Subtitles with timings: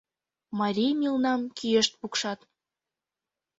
[0.59, 2.39] Марий мелнам кӱэшт пукшат.